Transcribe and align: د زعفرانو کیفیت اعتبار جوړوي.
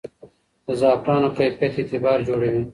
د 0.65 0.67
زعفرانو 0.81 1.29
کیفیت 1.37 1.75
اعتبار 1.79 2.17
جوړوي. 2.27 2.63